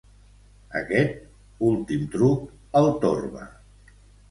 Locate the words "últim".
1.67-2.09